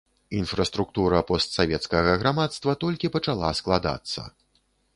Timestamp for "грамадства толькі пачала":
2.23-3.53